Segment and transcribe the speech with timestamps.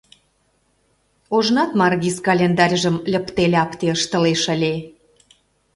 [1.35, 4.73] Ожнат Маргиз календарьжым льыпте-ляпте ыштылеш ыле.